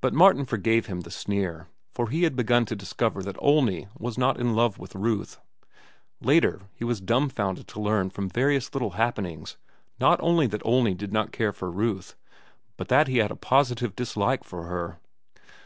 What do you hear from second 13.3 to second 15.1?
a positive dislike for her.